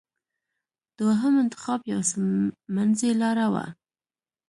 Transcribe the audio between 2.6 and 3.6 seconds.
منځۍ لاره